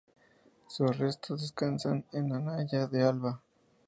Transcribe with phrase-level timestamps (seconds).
[0.65, 3.39] Sus restos descansan en Anaya de Alba.